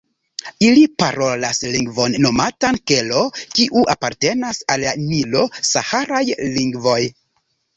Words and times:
Ili 0.67 0.83
parolas 1.01 1.59
lingvon 1.75 2.17
nomatan 2.25 2.79
"Kelo", 2.93 3.21
kiu 3.59 3.83
apartenas 3.95 4.63
al 4.77 4.83
la 4.87 4.97
nilo-saharaj 5.05 6.27
lingvoj. 6.57 6.99